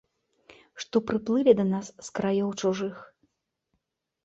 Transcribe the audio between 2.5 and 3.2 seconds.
чужых.